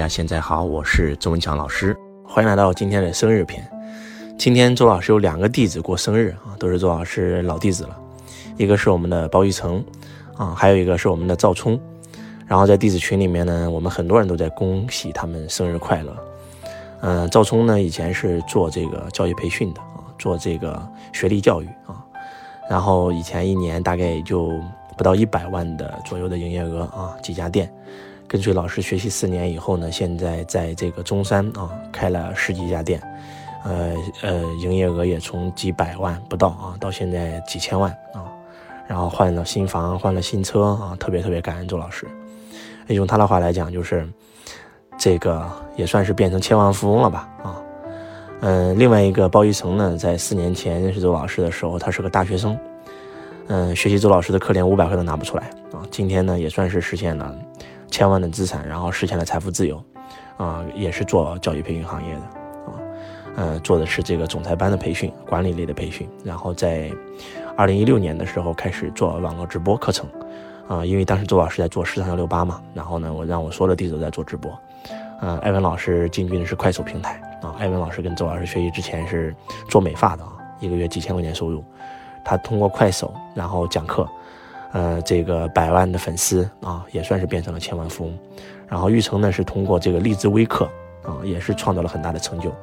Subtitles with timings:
[0.00, 1.94] 大家现在好，我是周文强老师，
[2.24, 3.62] 欢迎来到今天的生日篇。
[4.38, 7.94] 今天周老师有两个弟子过生日啊，都是周老师老弟子了，
[8.56, 9.84] 一个是我们的包玉成
[10.38, 11.78] 啊，还有一个是我们的赵冲。
[12.46, 16.16] 然后在弟子群里面呢，我们很多人都在恭喜他们生日快乐。
[17.02, 20.82] 嗯，赵冲呢以前是做这个教育培训的啊，做这个
[21.12, 22.02] 学历教育啊，
[22.70, 24.50] 然后以前一年大概也就
[24.96, 27.70] 不到一百万的左右的营业额啊，几家店。
[28.30, 33.02] 跟随老师学习四年以后呢，现在在这个中山啊开了十几家店，
[33.64, 33.92] 呃
[34.22, 38.30] 呃，营业额也从几百万不到啊，到现在几千万啊，
[38.86, 42.06] 然后换了新房，换了新车啊，特别特别感恩周老师。
[42.86, 44.08] 用他的话来讲，就是
[44.96, 47.60] 这个也算是变成千万富翁了吧啊。
[48.42, 52.56] 嗯，另外一个包一成呢，在四年前认识周老师的时候，他是个大学生，
[53.48, 55.82] 嗯，学习周老师的课连五百块都拿不出来啊。
[55.90, 57.34] 今天呢，也算是实现了。
[57.90, 59.82] 千万的资产，然后实现了财富自由，
[60.36, 62.72] 啊，也是做教育培训行业的，啊，
[63.36, 66.08] 呃，做的是这个总裁班的培训，管理类的培训。
[66.24, 66.90] 然后在
[67.56, 70.08] 二零一六年的时候开始做网络直播课程，
[70.68, 74.50] 啊，因为当时周老师在做时尚幺六八嘛，然后呢，我让我所有的弟子在做直播，
[75.20, 79.34] 啊，艾文老师进军的是快手平台，啊，艾文老师跟周老师学习之前是
[79.68, 81.62] 做美发的啊，一个月几千块钱收入，
[82.24, 84.08] 他通过快手然后讲课。
[84.72, 88.18] 呃，这个百万的粉丝啊，也算是变成了千万富翁。
[88.68, 90.64] 然后玉成呢，是通过这个励志微课
[91.04, 92.54] 啊，也是创造了很大的成就。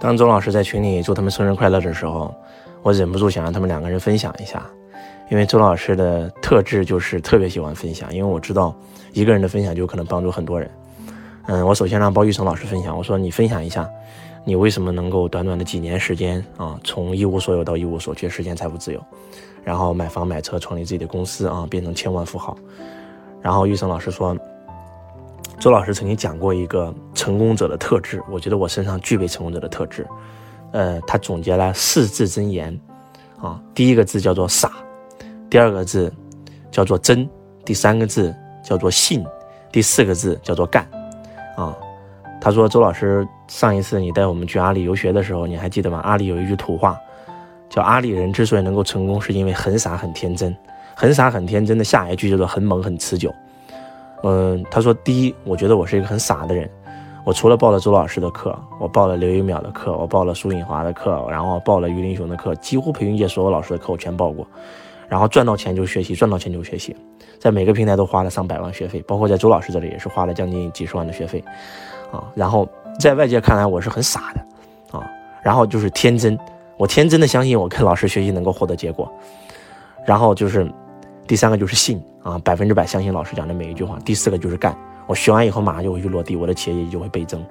[0.00, 2.34] 当周老师在群里祝他们生日快乐的时候，
[2.82, 4.62] 我忍不住想让他们两个人分享一下，
[5.30, 8.74] 因为周老师的特质就是特别喜欢分享，因为我知道
[9.12, 10.68] 一个人的分享就可能帮助很多人。
[11.46, 13.88] 嗯，我首先让包玉成老师分享，我说你分享一下，
[14.44, 19.02] 你为什么能够短短的几年时间啊，从一无所有到一无所缺，实现财富自由？
[19.64, 22.54] 然后买房买车，创立自己的公司啊，变成千万富豪。
[23.40, 24.36] 然后玉生老师说，
[25.58, 30.06] 周老师曾经讲过一个成功者的特质，我觉得我身上具备成功者的特质。
[30.72, 32.78] 呃，他总结了四字真言，
[33.40, 34.72] 啊，第一个字叫做傻，
[35.48, 36.12] 第二个字
[36.70, 37.26] 叫做真，
[37.64, 39.24] 第三个字叫做信，
[39.72, 40.86] 第四个字叫做干。
[41.56, 41.74] 啊，
[42.44, 46.00] 他说周老师上一次你带我们去阿里游学的时候，你还记得吗？
[46.04, 46.94] 阿里有一句土话。
[47.70, 50.54] 叫阿里人之所以能够成功，是因为很傻很天真，
[50.94, 53.34] 很傻很天真的下一句叫做很猛很持久。
[54.22, 56.68] 嗯，他说第一，我觉得我是一个很傻的人，
[57.24, 64.46] 我除了报了周老师的课，我报了刘一淼的课，我报了苏颖华的课，然后报了于林雄的课，几乎培训界所有老师的课我全报过，
[65.08, 66.94] 然后赚到钱就学习，赚到钱就学习，
[67.40, 71.42] 在每个平台都花了上百万学费，包括在周老师这里也是花了将近几十万的学费，
[72.14, 72.68] 啊，然后
[73.00, 75.04] 在外界看来我是很傻的，啊，
[75.42, 76.38] 然后就是天真。
[76.76, 79.10] 我天真的相信我跟老师学习能够获得结果，
[80.04, 80.70] 然后就是
[81.26, 83.98] 第三个就是信啊，百分之百相信老师讲的每一句话。
[84.04, 84.76] 第四个就是干，
[85.06, 87.44] 我学完以后马上就会去落地，我的企业业绩就会倍增。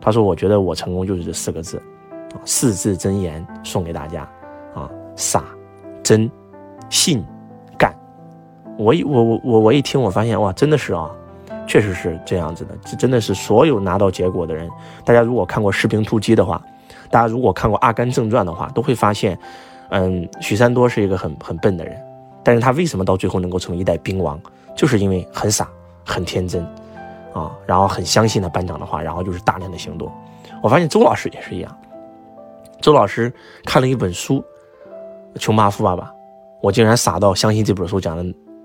[0.00, 1.78] 他说：“我觉得我成功就是这四个字，
[2.34, 4.28] 啊，四字真言送给大家
[4.74, 5.44] 啊，傻、
[6.02, 6.30] 真、
[6.90, 7.24] 信、
[7.78, 7.94] 干。”
[8.76, 11.10] 我一我我我我一听，我发现哇，真的是啊，
[11.66, 14.70] 确实是这样子的，这真的是所有拿到结果的人。
[15.04, 16.62] 大家如果看过《士兵突击》的话。
[17.08, 19.38] 大家如果看过《阿甘正传》的话，都会发现，
[19.90, 21.96] 嗯，许三多是一个很很笨的人，
[22.42, 24.40] 但是他为什么到最后能够成为一代兵王，
[24.74, 25.68] 就是因为很傻、
[26.04, 26.64] 很天真，
[27.32, 30.10] 啊，然后很相信他班长的话，然后就是大量的行动。
[30.60, 31.78] 我发现周老师也是一样，
[32.80, 33.32] 周老师
[33.64, 34.42] 看了一本书
[35.38, 36.04] 《穷爸富爸爸》，
[36.60, 38.24] 我竟然傻到相信这本书讲的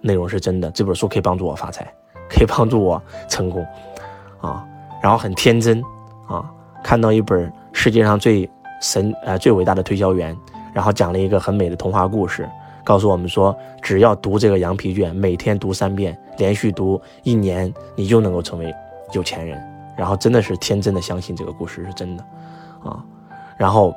[0.00, 1.92] 内容是真的，这本书可以帮助我发财，
[2.32, 3.62] 可以帮助我成功，
[4.40, 4.66] 啊，
[5.02, 5.82] 然后很天真，
[6.26, 6.50] 啊，
[6.82, 7.52] 看到一本。
[7.74, 8.48] 世界上最
[8.82, 10.36] 神呃最伟大的推销员，
[10.74, 12.46] 然后讲了一个很美的童话故事，
[12.84, 18.72] 告诉我们说，只要读这个羊皮卷，每天读三遍，连续读一年，你就能够成为
[19.12, 19.58] 有钱人。
[19.96, 22.22] 然后真的是天真的相信这个故事是真的，
[22.84, 23.02] 啊，
[23.56, 23.94] 然后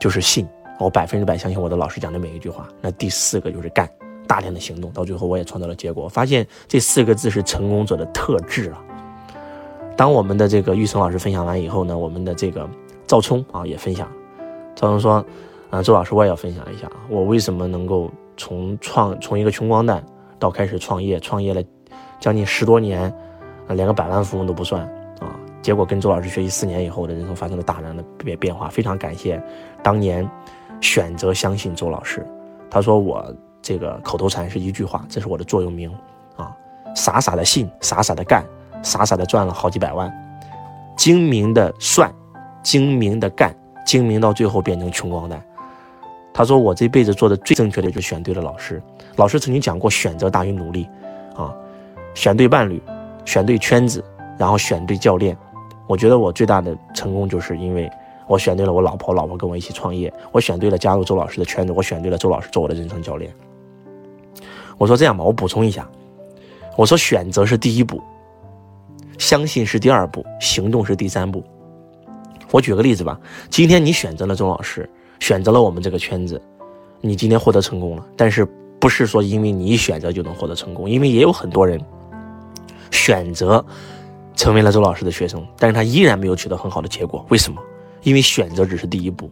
[0.00, 2.68] 就是信，我百分之百相信我的老师讲的每一句话。
[2.80, 3.90] 那第四个就是干，
[4.28, 6.08] 大量的行动，到最后我也创造了结果。
[6.08, 8.78] 发现这四个字是成功者的特质啊。
[9.96, 12.68] 当我们的这个玉成老师分享完以后呢，我们的这个。
[13.08, 14.06] 赵冲啊也分享，
[14.74, 15.24] 赵冲说，
[15.70, 20.04] 啊周老师我也要分享一下啊，我为什么能够从创从一个穷光蛋
[20.38, 21.62] 到开始创业，创业了
[22.20, 23.10] 将近十多年，
[23.66, 24.82] 啊连个百万富翁都不算
[25.20, 29.42] 啊，结果跟周老师学习四年以后，我的人生发生了大量的变变化，非常感谢
[29.82, 30.30] 当年
[30.82, 32.22] 选择相信周老师。
[32.68, 35.90] 他说我这个口头禅是一句话，这是我的座右铭
[36.36, 36.54] 啊，
[36.94, 38.44] 傻傻的信，傻傻的干，
[38.82, 40.12] 傻傻的赚了好几百万，
[40.96, 42.12] 精明的算。
[42.60, 43.54] 精明的干，
[43.86, 45.42] 精明到最后变成穷光蛋。
[46.34, 48.82] 他说：“我这辈子做的最正确的就选对了老师。
[49.16, 50.86] 老师曾经讲过，选择大于努力，
[51.34, 51.54] 啊，
[52.14, 52.82] 选对伴侣，
[53.24, 54.04] 选对圈子，
[54.36, 55.38] 然后选对教练。
[55.86, 57.90] 我觉得我最大的成功就是因为
[58.26, 63.32] 我选对了我老婆，老婆跟我一起创业，我选对了加入周老师的圈子，我选对了周老师做我的人生教练。
[64.78, 65.86] 我说这样吧，我补充一下，
[66.76, 68.00] 我说选择是第一步，
[69.18, 71.42] 相信是第二步，行动是第三步。
[72.50, 73.20] 我举个例子吧，
[73.50, 74.88] 今天你选择了周老师，
[75.20, 76.40] 选择了我们这个圈子，
[77.00, 78.06] 你今天获得成功了。
[78.16, 78.46] 但是
[78.80, 80.88] 不是说因为你一选择就能获得成功？
[80.88, 81.78] 因为也有很多人
[82.90, 83.62] 选择
[84.34, 87.26] 成为了周老师的学生，但是他依然没有取得很好的结果。
[87.28, 87.60] 为什么？
[88.04, 89.28] 因为选择只是第一步。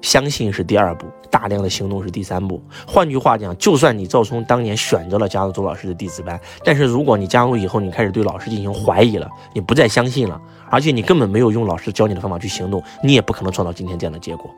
[0.00, 2.62] 相信是第二步，大量的行动是第三步。
[2.86, 10.40] 换句话讲，就算你赵聪当年选择了加入周老师的弟子班，但是如果你加入以后，你开始对老师进行怀疑了，你不再相信了，
[10.70, 14.48] 而且你根本没有用老师教你的方法去行动，你也不可能创造今天这样的结果。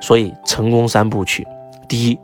[0.00, 1.46] 所以，成功三部曲：
[1.88, 2.18] 第一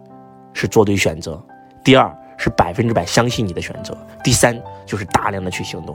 [0.53, 1.43] 是做对选择，
[1.83, 4.57] 第二是百分之百相信你的选择，第三
[4.87, 5.95] 就是大量的去行动，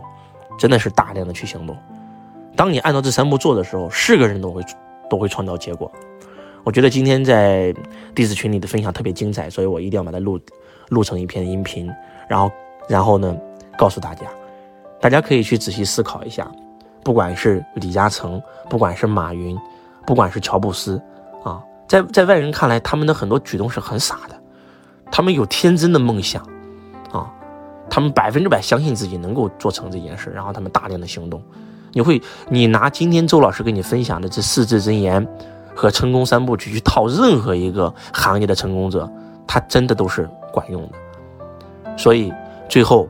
[0.59, 1.75] 真的是大量的去行动。
[2.55, 4.61] 当你按照这三步做的时候，是个人都会。
[5.11, 5.91] 都会创造结果。
[6.63, 7.75] 我觉得今天在
[8.15, 10.39] 弟子群里的分享特别精彩，所以我一定要把它录
[10.87, 11.91] 录成一篇音频，
[12.29, 12.49] 然后
[12.87, 13.35] 然后呢
[13.77, 14.25] 告诉大家，
[15.01, 16.49] 大家可以去仔细思考一下，
[17.03, 19.59] 不管是李嘉诚，不管是马云，
[20.07, 21.01] 不管是乔布斯
[21.43, 24.41] 啊，在在外人看来，他们的很多举动是很傻的，
[25.11, 26.41] 他们有天真的梦想
[27.11, 27.29] 啊，
[27.89, 31.43] 他们百分之百相信自己能够做成这件事，然后他们大量的行动。
[31.93, 35.27] 你会，你拿今天周老师给你分享的这四字真言
[35.75, 39.09] 和成功三部曲去套任何一个行业的成功者，
[39.45, 41.97] 他真的都是管用的。
[41.97, 42.31] 所以
[42.69, 43.07] 最后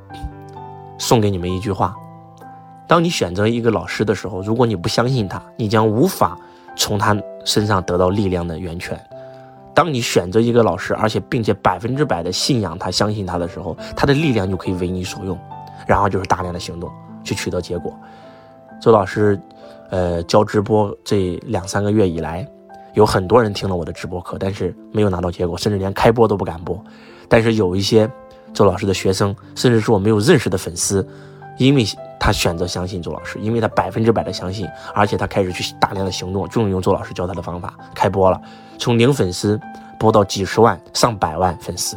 [0.97, 1.95] 送给你们一句话：
[2.87, 6.37] 当你选择一个老师的时候，如果你不相信他，你将无法
[6.75, 8.99] 从他身上得到力量的源泉。
[9.73, 15.37] 当你选择一个老师，而且并且百分之百的信仰他、相信他的时候，他的力量就可以为你所用。
[15.87, 16.91] 然后就是大量的行动
[17.23, 17.97] 去取得结果。
[18.81, 19.39] 周老师，
[19.91, 22.45] 呃，教直播这两三个月以来，
[22.95, 26.83] 有很多人听了我的直播课，但是没有拿到结果，甚至连开播都不敢播。
[27.29, 28.09] 但是有一些
[28.55, 31.07] 周老师的学生，甚至是我没有认识的粉丝，
[31.59, 31.85] 因为
[32.19, 38.41] 他选择相信周老师，因为他百分之百的相信，而且他开始去大量的行动，终于用周老师教他的方法开播了，
[38.79, 39.61] 从零粉丝
[39.99, 41.95] 播到几十万、上百万粉丝，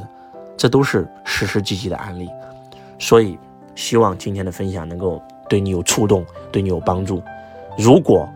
[0.55, 2.29] 这都是实实际际的案例。
[2.99, 3.39] 所以，
[3.75, 5.23] 希望今天的分享能够。
[5.49, 7.23] 对你有触动，对你有帮助。
[7.77, 8.29] 如果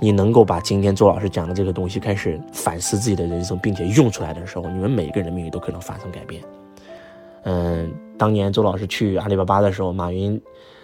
[0.00, 6.42] 你能够把今天周老师讲的这个东西开始反思自己的人生，并且用出来的时候，你们每一个人的命运都可能发生改变。
[7.42, 10.40] 嗯，当年周老师去阿里巴巴的时候，马云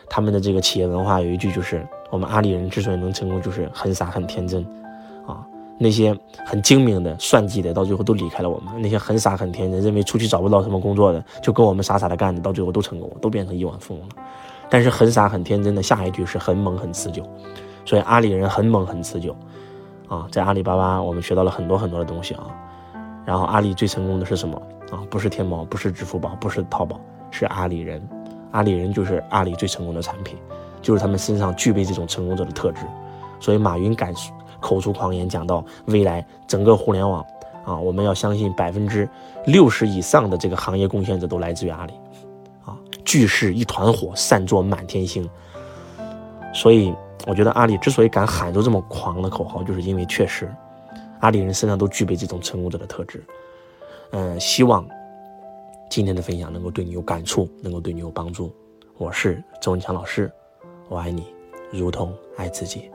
[0.08, 4.64] 他们的这个企业文化有一句就是：我们阿里人之所以能成功，就是很傻很天真。
[5.26, 5.46] 啊，
[5.78, 14.14] 那些很精明的算计的，到最后都离开了我们；那些很傻很天真，认为出去找不到什么工作的，就跟我们傻傻的干的，到最后都成功，都变成亿万富翁了。
[14.74, 17.22] 但是很傻很天真的下一句是很猛很持久，
[17.84, 19.32] 所以阿里人很猛很持久，
[20.08, 22.46] 啊，在阿里巴巴我们学到了很多很多的东西啊。
[23.24, 24.60] 然后阿里最成功的是什么
[24.90, 24.98] 啊？
[25.08, 26.98] 不是天猫，不是支付宝，不是淘宝，
[27.30, 28.02] 是阿里人。
[28.50, 30.36] 阿里人就是阿里最成功的产品，
[30.82, 32.80] 就是他们身上具备这种成功者的特质。
[33.38, 34.12] 所以马云敢
[34.58, 37.24] 口出狂言，讲到未来整个互联网
[37.64, 39.08] 啊，我们要相信百分之
[39.46, 41.94] 六十以上的这个行业贡献者都来自于阿里。
[43.14, 45.31] 聚是一团火，散作满天星。
[46.53, 46.93] 所以，
[47.29, 50.53] 我觉得阿里之所以敢喊出这么狂的口号，就是因为确实，
[51.20, 53.24] 阿里人身上都具备这种成功者的特质。
[54.10, 54.84] 嗯，希望
[55.88, 58.53] 今天的分享能够对你有感触，能够对你有帮助。
[58.98, 60.29] 我是周文强老师，
[60.88, 61.32] 我爱你，
[61.70, 62.91] 如同爱自己。